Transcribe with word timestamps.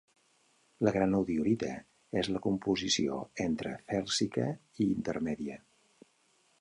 La 0.87 0.93
granodiorita 0.95 1.69
és 2.21 2.29
de 2.37 2.41
composició 2.45 3.19
entre 3.47 3.75
fèlsica 3.93 4.49
i 4.79 4.89
intermèdia. 4.95 5.61